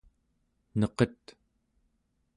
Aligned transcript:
neqet 0.79 1.23